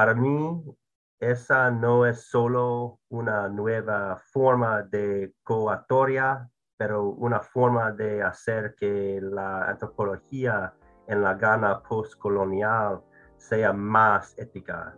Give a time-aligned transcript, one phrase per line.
[0.00, 0.64] Para mí,
[1.18, 9.20] esa no es solo una nueva forma de coatoria, pero una forma de hacer que
[9.20, 10.72] la antropología
[11.06, 13.02] en la Ghana postcolonial
[13.36, 14.96] sea más ética.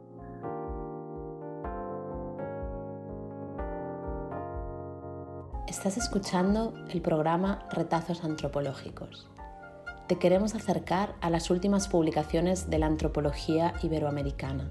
[5.67, 9.29] Estás escuchando el programa Retazos Antropológicos.
[10.07, 14.71] Te queremos acercar a las últimas publicaciones de la antropología iberoamericana.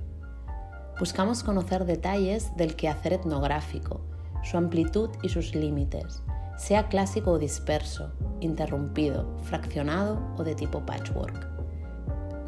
[1.02, 4.02] Buscamos conocer detalles del quehacer etnográfico,
[4.44, 6.22] su amplitud y sus límites,
[6.60, 11.48] sea clásico o disperso, interrumpido, fraccionado o de tipo patchwork.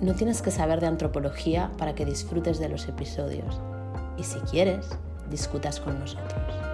[0.01, 3.59] No tienes que saber de antropología para que disfrutes de los episodios
[4.19, 4.99] y si quieres,
[5.31, 6.72] discutas con nosotros.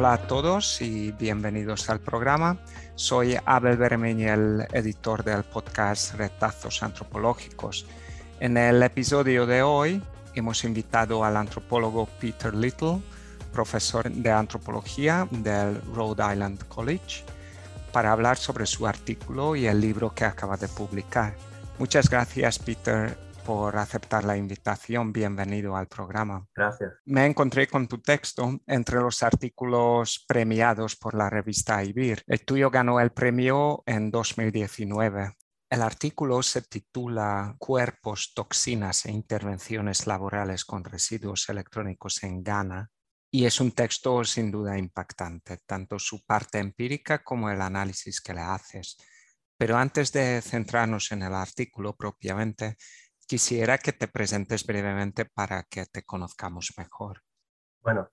[0.00, 2.56] Hola a todos y bienvenidos al programa.
[2.94, 7.84] Soy Abel Bermeñi, el editor del podcast Retazos Antropológicos.
[8.40, 10.02] En el episodio de hoy
[10.34, 13.02] hemos invitado al antropólogo Peter Little,
[13.52, 17.22] profesor de antropología del Rhode Island College,
[17.92, 21.36] para hablar sobre su artículo y el libro que acaba de publicar.
[21.78, 25.12] Muchas gracias, Peter, por aceptar la invitación.
[25.12, 26.46] Bienvenido al programa.
[26.54, 26.92] Gracias.
[27.04, 32.22] Me encontré con tu texto entre los artículos premiados por la revista IBIR.
[32.26, 35.34] El tuyo ganó el premio en 2019.
[35.70, 42.90] El artículo se titula Cuerpos, toxinas e intervenciones laborales con residuos electrónicos en Ghana
[43.30, 48.34] y es un texto sin duda impactante, tanto su parte empírica como el análisis que
[48.34, 48.96] le haces.
[49.56, 52.76] Pero antes de centrarnos en el artículo propiamente,
[53.30, 57.22] quisiera que te presentes brevemente para que te conozcamos mejor.
[57.80, 58.10] Bueno,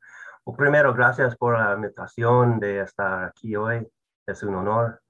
[0.55, 3.91] primero, gracias por la invitación de estar aquí hoy.
[4.27, 5.01] Es un honor.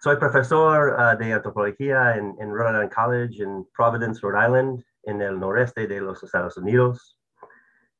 [0.00, 5.38] Soy profesor ah, de antropología en, Rhode Island College en Providence, Rhode Island, en el
[5.38, 7.16] noreste de los Estados Unidos.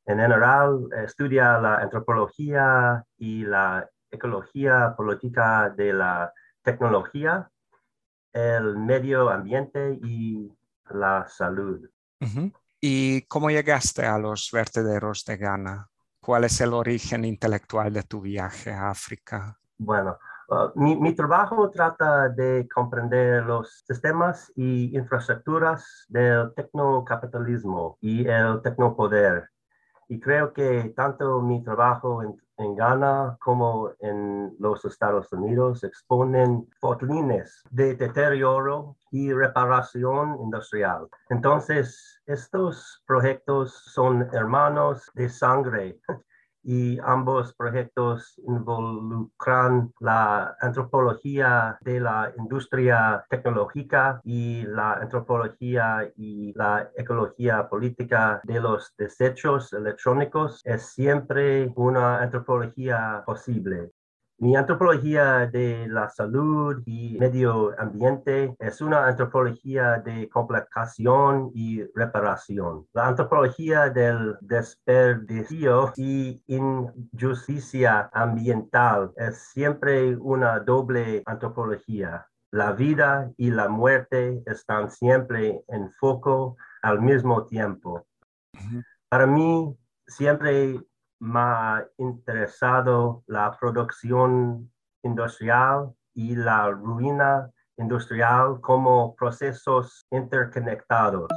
[0.07, 7.49] En general, estudia la antropología y la ecología política de la tecnología,
[8.33, 10.56] el medio ambiente y
[10.91, 11.89] la salud.
[12.79, 15.89] ¿Y cómo llegaste a los vertederos de Ghana?
[16.19, 19.57] ¿Cuál es el origen intelectual de tu viaje a África?
[19.77, 20.17] Bueno,
[20.49, 29.49] uh, mi, trabajo trata de comprender los sistemas y infraestructuras del tecnocapitalismo y el tecnopoder.
[30.09, 36.67] Y creo que tanto mi trabajo en en Ghana como en los Estados Unidos exponen
[36.79, 41.07] fotlines de deterioro y reparación industrial.
[41.29, 45.99] Entonces, estos proyectos son hermanos de sangre
[46.67, 56.91] y ambos proyectos involucran la antropología de la industria tecnológica y la antropología y la
[56.97, 60.59] ecología política de los desechos electrónicos.
[60.65, 63.93] Es siempre una antropología posible.
[64.39, 72.85] Mi antropología de la salud y medio ambiente es una antropología de complicación y reparación.
[72.93, 82.27] La antropología del desperdicio y injusticia ambiental es siempre una doble antropología.
[82.51, 88.05] La vida y la muerte están siempre en foco al mismo tiempo.
[89.09, 89.75] Para mí,
[90.05, 90.79] siempre
[91.21, 94.71] ha interesado la producción
[95.03, 101.27] industrial y la ruina industrial como procesos interconectados.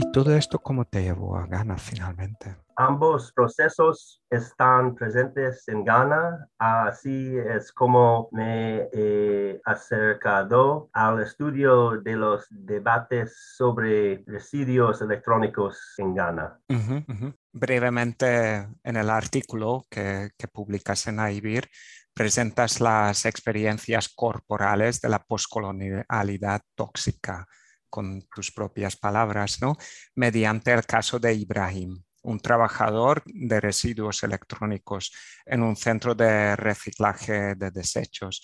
[0.00, 2.54] ¿Y todo esto cómo te llevó a Ghana finalmente?
[2.76, 12.14] Ambos procesos están presentes en Ghana, así es como me he acercado al estudio de
[12.14, 16.60] los debates sobre residuos electrónicos en Ghana.
[17.52, 21.68] Brevemente, en el artículo que, que publicas en AIBIR,
[22.14, 27.48] presentas las experiencias corporales de la poscolonialidad tóxica
[27.88, 29.76] con tus propias palabras, ¿no?
[30.14, 35.12] Mediante el caso de Ibrahim, un trabajador de residuos electrónicos
[35.46, 38.42] en un centro de reciclaje de desechos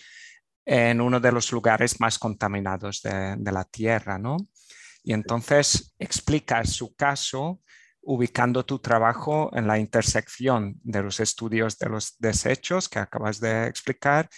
[0.64, 4.36] en uno de los lugares más contaminados de, la Tierra, ¿no?
[5.02, 7.60] Y entonces explicas su caso
[8.00, 13.66] ubicando tu trabajo en la intersección de los estudios de los desechos que acabas de
[13.66, 14.28] explicar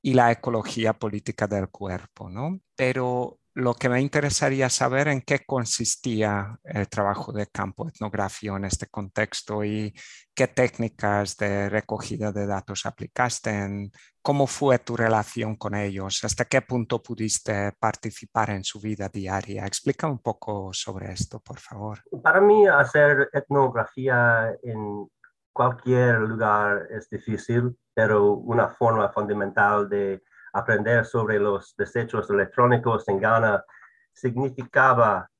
[0.00, 2.60] y la ecología política del cuerpo, ¿no?
[2.76, 8.64] Pero Lo que me interesaría saber en qué consistía el trabajo de campo etnografía en
[8.64, 9.92] este contexto y
[10.34, 13.90] qué técnicas de recogida de datos aplicaste,
[14.22, 19.66] cómo fue tu relación con ellos, hasta qué punto pudiste participar en su vida diaria.
[19.66, 21.98] Explica un poco sobre esto, por favor.
[22.22, 25.10] Para mí hacer etnografía en
[25.52, 30.22] cualquier lugar es difícil, pero una forma fundamental de
[30.52, 33.64] aprender sobre los desechos electrónicos en Ghana
[34.12, 35.30] significaba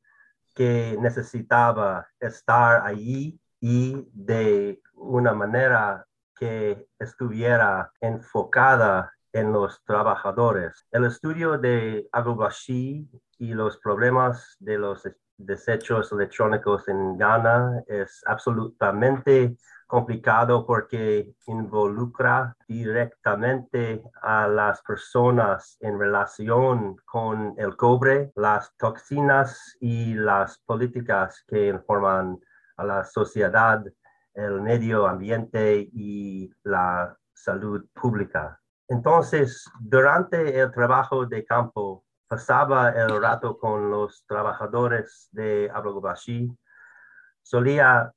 [0.55, 10.87] que necesitaba estar allí y de una manera que estuviera enfocada en los trabajadores.
[10.91, 19.57] El estudio de Agubashi y los problemas de los desechos electrónicos en Ghana es absolutamente
[19.93, 30.15] complicado porque involucra directamente a las personas en relación con el cobre, las toxinas y
[30.15, 32.41] las políticas que informan
[32.79, 33.85] a la sociedad,
[34.33, 38.59] el medio ambiente y la salud pública.
[38.89, 46.51] Entonces, durante el trabajo de campo, pasaba el rato con los trabajadores de Abagubashi.
[47.43, 48.11] Solía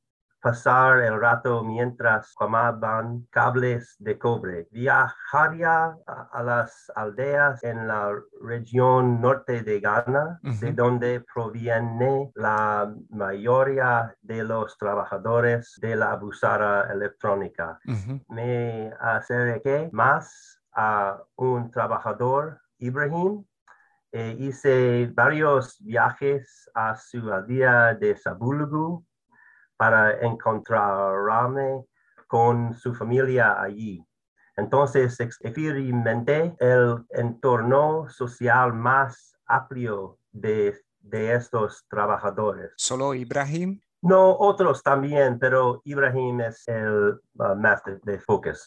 [0.45, 4.68] pasar el rato mientras quemaban cables de cobre.
[4.69, 8.12] Viajaría a, las aldeas en la
[8.44, 16.94] región norte de Ghana, de donde proviene la mayoría de los trabajadores de la abusada
[16.94, 17.80] electrónica.
[18.30, 23.44] Me acerqué más a un trabajador, Ibrahim,
[24.12, 29.05] e hice varios viajes a su aldea de Sabulugu
[29.77, 31.86] para encontrarme
[32.27, 34.06] con su familia allí.
[34.57, 40.81] Entonces experimenté el entorno social más amplio de,
[41.12, 42.72] estos trabajadores.
[42.77, 43.80] ¿Solo Ibrahim?
[44.01, 48.66] No, otros también, pero Ibrahim es el uh, de focus.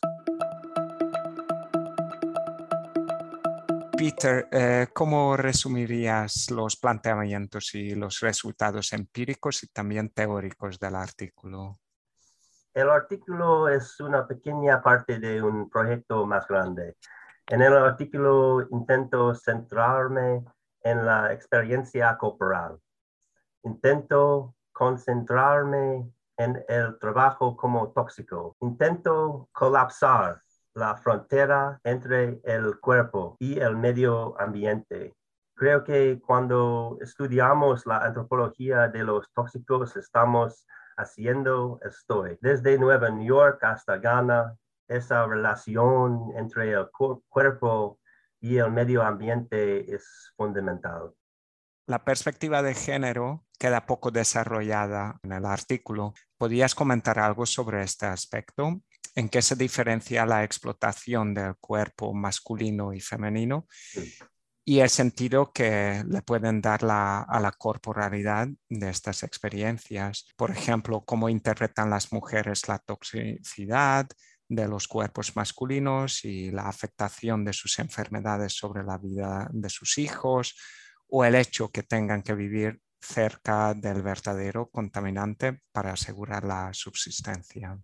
[3.98, 11.80] Peter, eh, ¿cómo resumirías los planteamientos y los resultados empíricos y también teóricos del artículo?
[12.72, 16.96] El artículo es una pequeña parte de un proyecto más grande.
[17.48, 20.44] En el artículo intento centrarme
[20.82, 22.78] en la experiencia corporal.
[23.64, 28.56] Intento concentrarme en el trabajo como tóxico.
[28.60, 30.40] Intento colapsar
[30.78, 35.14] la frontera entre el cuerpo y el medio ambiente.
[35.54, 40.66] Creo que cuando estudiamos la antropología de los tóxicos estamos
[40.96, 42.24] haciendo esto.
[42.40, 46.88] Desde Nueva York hasta Ghana, esa relación entre el
[47.28, 47.98] cuerpo
[48.40, 51.12] y el medio ambiente es fundamental.
[51.86, 56.14] La perspectiva de género queda poco desarrollada en el artículo.
[56.36, 58.80] ¿Podrías comentar algo sobre este aspecto?
[59.14, 63.66] En qué se diferencia la explotación del cuerpo masculino y femenino
[64.68, 70.26] y el sentido que le pueden dar a la corporalidad de estas experiencias.
[70.36, 74.06] Por ejemplo, cómo interpretan las mujeres la toxicidad
[74.46, 79.96] de los cuerpos masculinos y la afectación de sus enfermedades sobre la vida de sus
[79.96, 80.54] hijos
[81.08, 87.78] o el hecho que tengan que vivir cerca del verdadero contaminante para asegurar la subsistencia.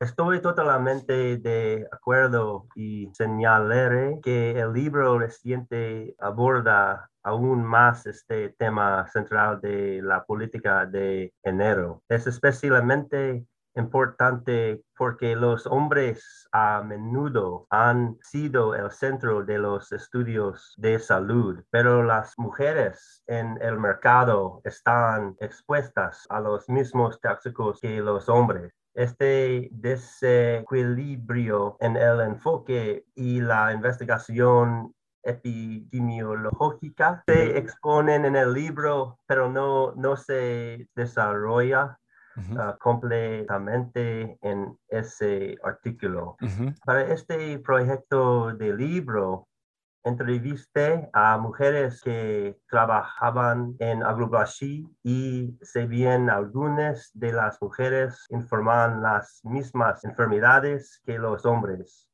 [0.00, 9.06] Estoy totalmente de acuerdo y señalaré que el libro reciente aborda aún más este tema
[9.08, 12.02] central de la política de género.
[12.08, 20.74] Es especialmente importante porque los hombres a menudo han sido el centro de los estudios
[20.76, 28.00] de salud, pero las mujeres en el mercado están expuestas a los mismos tóxicos que
[28.00, 38.52] los hombres este desequilibrio en el enfoque y la investigación epidemiológica se exponen en el
[38.52, 41.98] libro, pero no, no se desarrolla
[42.58, 46.36] ah, completamente en ese artículo.
[46.84, 49.48] Para este proyecto de libro,
[50.04, 59.02] entrevisté a mujeres que trabajaban en Agrubashi y se bien algunas de las mujeres informaban
[59.02, 62.08] las mismas enfermedades que los hombres.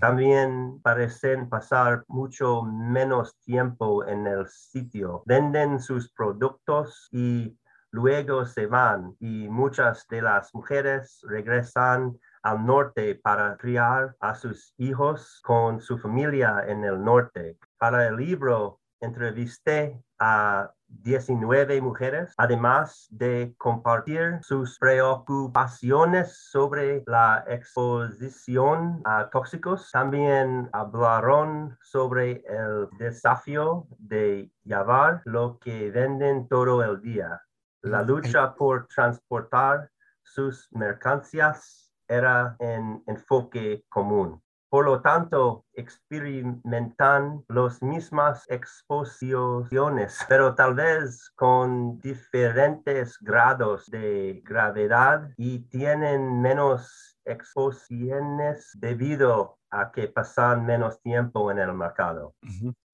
[0.00, 5.22] También parecen pasar mucho menos tiempo en el sitio.
[5.26, 7.56] Venden sus productos y
[7.90, 14.74] luego se van y muchas de las mujeres regresan al norte para criar a sus
[14.76, 17.58] hijos con su familia en el norte.
[17.78, 29.00] Para el libro entrevisté a 19 mujeres, además de compartir sus preocupaciones sobre la exposición
[29.04, 29.90] a tóxicos.
[29.90, 37.42] También hablaron sobre el desafío de llevar lo que venden todo el día.
[37.80, 39.90] La lucha por transportar
[40.22, 44.40] sus mercancías era en enfoque común.
[44.74, 55.30] Por lo tanto, experimentan las mismas exposiciones, pero tal vez con diferentes grados de gravedad
[55.36, 62.34] y tienen menos exposiciones debido a que pasan menos tiempo en el mercado.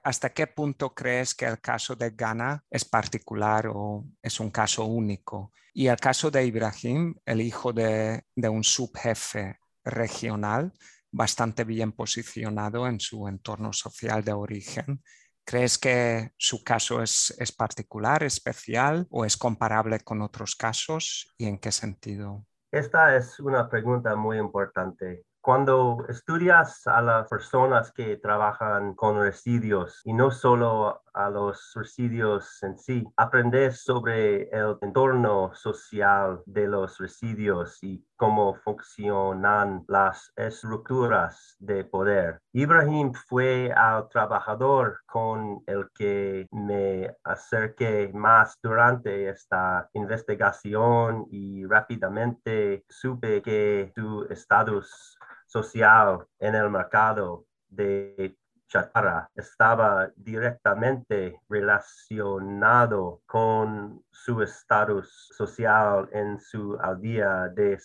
[0.02, 4.86] ¿Hasta qué punto crees que el caso de Ghana es particular o es un caso
[4.86, 5.52] único?
[5.74, 10.72] Y el caso de Ibrahim, el hijo de, de un subjefe regional,
[11.12, 15.02] bastante bien posicionado en su entorno social de origen.
[15.44, 21.46] ¿Crees que su caso es, es particular, especial o es comparable con otros casos y
[21.46, 22.46] en qué sentido?
[22.70, 25.24] Esta es una pregunta muy importante.
[25.42, 32.62] Cuando estudias a las personas que trabajan con residuos y no solo a los residuos
[32.62, 41.56] en sí, aprendes sobre el entorno social de los residuos y cómo funcionan las estructuras
[41.58, 42.38] de poder.
[42.52, 52.84] Ibrahim fue al trabajador con el que me acerqué más durante esta investigación y rápidamente
[52.90, 55.18] supe que su estatus
[55.50, 58.36] social en el mercado de
[58.68, 67.78] chatarra estaba directamente relacionado con su estatus social en su aldea de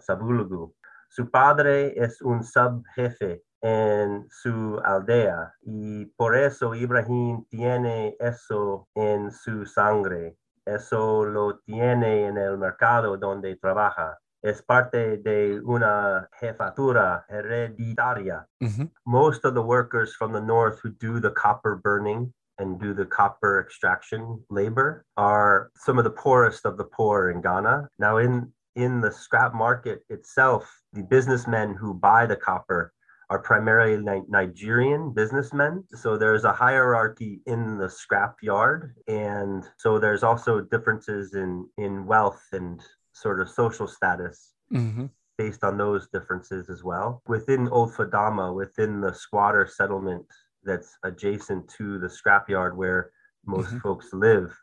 [0.00, 0.74] Sabulugu.
[1.08, 9.30] Su padre es un subjefe en su aldea y por eso Ibrahim tiene eso en
[9.30, 10.36] su sangre.
[10.66, 18.46] Eso lo tiene en el mercado donde trabaja es parte de una jefatura hereditaria.
[18.62, 18.86] Mm-hmm.
[19.06, 23.06] Most of the workers from the north who do the copper burning and do the
[23.06, 27.88] copper extraction labor are some of the poorest of the poor in Ghana.
[27.98, 32.92] Now, in in the scrap market itself, the businessmen who buy the copper
[33.28, 35.84] are primarily Ni- Nigerian businessmen.
[35.94, 42.06] So there's a hierarchy in the scrap yard, and so there's also differences in in
[42.06, 42.80] wealth and
[43.20, 45.10] sort of social status Mhm.
[45.36, 47.22] based on those differences as well.
[47.26, 50.26] Within Old Fadama, within the squatter settlement
[50.62, 53.12] that's adjacent to the scrapyard where
[53.46, 53.80] most Mhm.
[53.80, 54.56] folks live,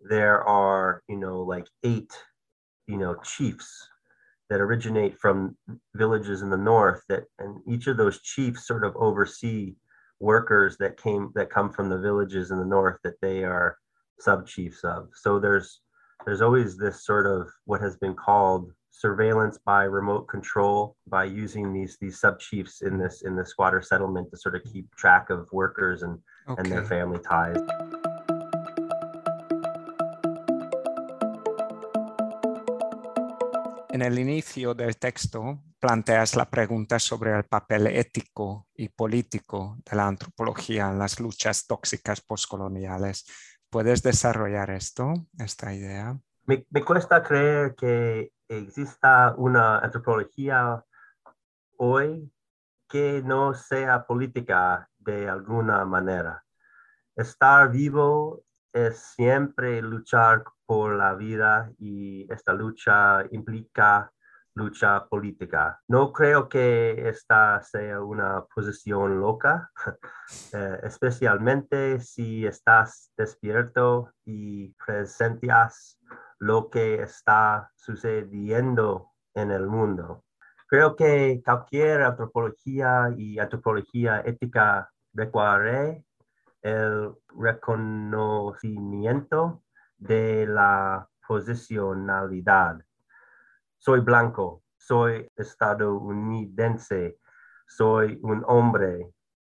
[0.00, 2.12] there are, you know, like eight,
[2.86, 3.88] you know, chiefs
[4.48, 5.56] that originate from
[5.94, 9.76] villages in the north that and each of those chiefs sort of oversee
[10.20, 13.76] workers that came that come from the villages in the north that they are
[14.18, 15.10] sub chiefs of.
[15.14, 15.82] So there's
[16.24, 21.72] there's always this sort of what has been called surveillance by remote control by using
[21.72, 25.30] these these sub chiefs in this in the squatter settlement to sort of keep track
[25.30, 26.18] of workers and
[26.58, 27.56] and their family ties.
[33.90, 39.96] En el inicio del texto planteas la pregunta sobre el papel ético y político de
[39.96, 43.24] la antropología en las luchas tóxicas postcoloniales.
[43.70, 46.18] ¿Puedes desarrollar esto, esta idea?
[46.46, 50.82] Me, me cuesta creer que exista una antropología
[51.76, 52.32] hoy
[52.88, 56.44] que no sea política de alguna manera.
[57.14, 64.12] Estar vivo es siempre luchar por la vida y esta lucha implica
[64.58, 65.80] lucha política.
[65.88, 69.70] No creo que esta sea una posición loca,
[70.52, 76.00] eh, especialmente si estás despierto y presencias
[76.38, 80.24] lo que está sucediendo en el mundo.
[80.66, 86.04] Creo que cualquier antropología y antropología ética requiere
[86.62, 89.62] el reconocimiento
[89.96, 92.82] de la posicionalidad.
[93.78, 97.18] Soy blanco, soy estadounidense,
[97.66, 99.10] soy un hombre,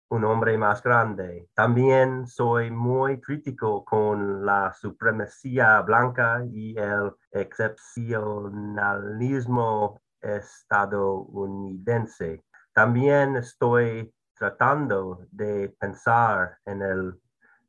[0.10, 1.48] un hombre más grande.
[1.53, 12.44] También soy muy crítico con la supremacía blanca y el excepcionalismo estadounidense.
[12.74, 17.22] También estoy tratando de pensar en el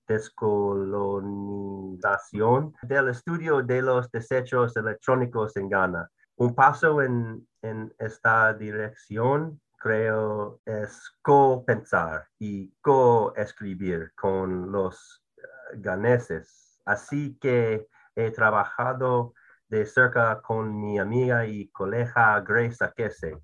[0.06, 6.08] descolonización del estudio de los desechos electrónicos en Ghana.
[6.36, 15.42] Un paso en, en esta dirección creo, es co-pensar y co-escribir con los eh,
[15.74, 16.80] ganeses.
[16.84, 19.34] Así que he trabajado
[19.68, 23.38] de cerca con mi amiga y colega Grace Akese.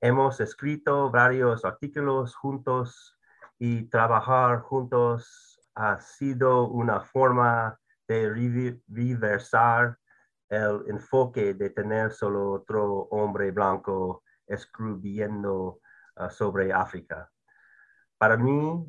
[0.00, 3.18] Hemos escrito varios artículos juntos
[3.58, 7.78] y trabajar juntos ha sido una forma
[8.08, 8.28] de
[8.88, 9.98] reversar
[10.50, 15.80] el enfoque de tener solo otro hombre blanco escribiendo
[16.16, 17.30] ah, sobre África.
[18.18, 18.84] Para mí,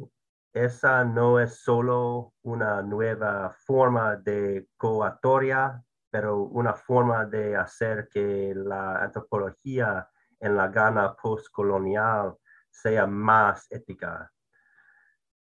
[0.54, 8.54] esa no es solo una nueva forma de coatoria, pero una forma de hacer que
[8.56, 12.36] la antropología en la Ghana postcolonial
[12.70, 14.32] sea más ética.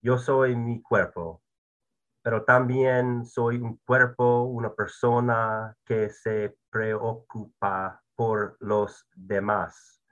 [0.03, 1.43] Yo soy mi cuerpo,
[2.25, 10.03] pero también soy un cuerpo, una persona que se preocupa por los demás.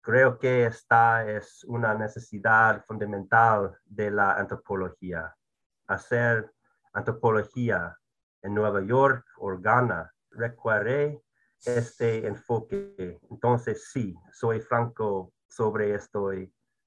[0.00, 5.36] Creo que esta es una necesidad fundamental de la antropología.
[5.86, 6.50] Hacer
[6.94, 7.94] antropología
[8.40, 11.22] en Nueva York o Ghana requiere
[11.62, 13.20] este enfoque.
[13.30, 16.30] Entonces, sí, soy franco sobre esto,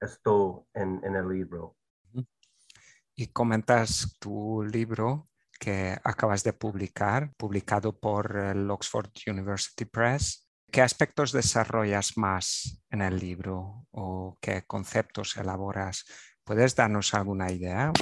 [0.00, 1.76] esto en, en el libro.
[3.22, 5.28] Y comentas tu libro
[5.60, 10.50] que acabas de publicar, publicado por el Oxford University Press.
[10.72, 16.04] ¿Qué aspectos desarrollas más en el libro o qué conceptos elaboras?
[16.42, 17.92] ¿Puedes darnos alguna idea?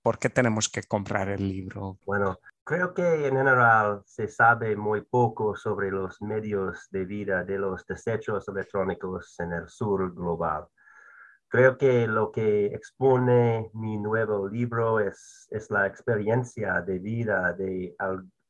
[0.00, 1.98] ¿Por qué tenemos que comprar el libro?
[2.06, 7.58] Bueno, creo que en general se sabe muy poco sobre los medios de vida de
[7.58, 10.66] los desechos electrónicos en el sur global.
[11.52, 17.94] Creo que lo que expone mi nuevo libro es, es la experiencia de vida de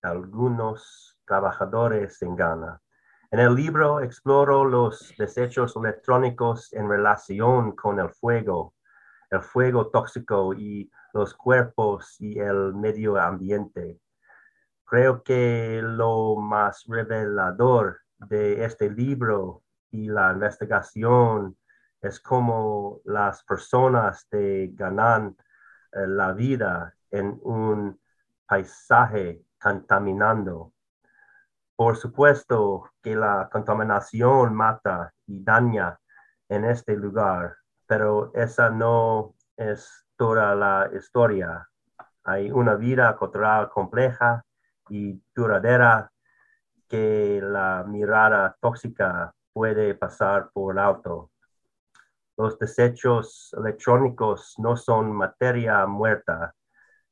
[0.01, 2.81] algunos trabajadores en Ghana
[3.33, 8.75] en el libro exploro los desechos electrónicos en relación con el fuego,
[9.31, 13.99] el fuego tóxico y los cuerpos y el medio ambiente.
[14.85, 21.57] Creo que lo más revelador de este libro y la investigación
[22.03, 25.37] es cómo las personas te ganan
[25.93, 28.01] eh, la vida en un
[28.47, 30.73] paisaje contaminando
[31.83, 35.99] por supuesto que la contaminación mata y daña
[36.49, 37.57] en este lugar,
[37.89, 41.69] pero esa no es toda la historia.
[42.23, 44.45] Hay una vida cultural compleja
[44.91, 46.13] y duradera
[46.87, 51.32] que la mirada tóxica puede pasar por alto.
[52.37, 56.55] Los desechos electrónicos no son materia muerta,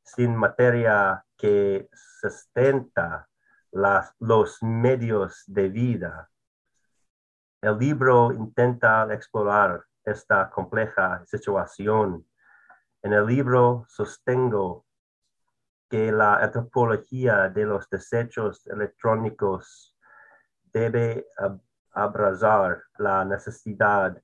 [0.03, 3.29] sin materia que sustenta
[3.73, 6.31] los medios de vida.
[7.61, 12.27] El libro intenta explorar esta compleja situación.
[13.03, 14.87] En el libro sostengo
[15.89, 19.95] que la antropología de los desechos electrónicos
[20.73, 21.27] debe
[21.93, 24.17] abrazar la necesidad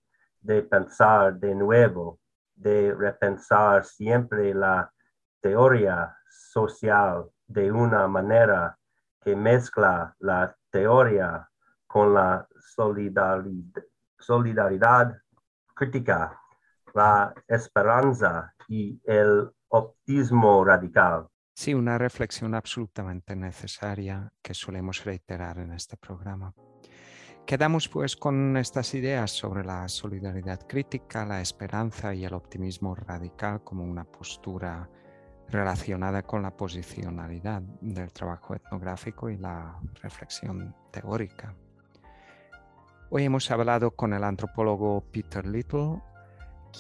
[0.46, 2.20] de pensar de nuevo,
[2.54, 4.90] de repensar siempre la
[5.40, 8.78] teoría social de una manera
[9.20, 11.48] que mezcla la teoría
[11.86, 12.46] con la
[14.18, 15.16] solidaridad,
[15.74, 16.40] crítica,
[16.94, 21.26] la esperanza y el optimismo radical.
[21.54, 26.52] Sí, una reflexión absolutamente necesaria que solemos reiterar en este programa.
[27.46, 33.62] Quedamos pues con estas ideas sobre la solidaridad crítica, la esperanza y el optimismo radical
[33.62, 34.90] como una postura
[35.48, 41.54] relacionada con la posicionalidad del trabajo etnográfico y la reflexión teórica.
[43.10, 46.02] Hoy hemos hablado con el antropólogo Peter Little,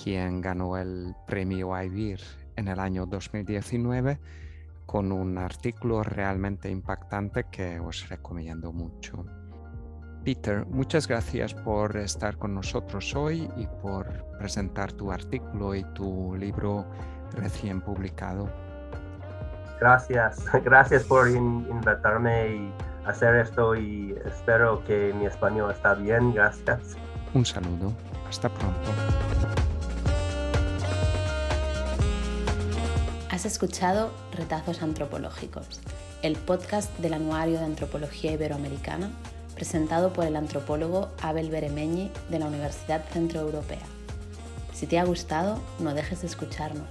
[0.02, 2.20] quien ganó el premio IBIR
[2.56, 4.18] en el año 2019
[4.84, 9.45] con un artículo realmente impactante que os recomiendo mucho.
[10.26, 14.08] Peter, muchas gracias por estar con nosotros hoy y por
[14.40, 16.84] presentar tu artículo y tu libro
[17.30, 18.50] recién publicado.
[19.78, 22.72] Gracias, gracias por invitarme y
[23.06, 26.34] hacer esto y espero que mi español está bien.
[26.34, 26.96] Gracias.
[27.32, 27.92] Un saludo.
[28.28, 28.90] Hasta pronto.
[33.30, 35.80] Has escuchado Retazos Antropológicos,
[36.22, 39.12] el podcast del Anuario de Antropología Iberoamericana,
[39.56, 43.82] presentado por el antropólogo Abel Beremeñi de la Universidad Centroeuropea.
[44.72, 46.86] Si te ha gustado, no dejes de escucharnos.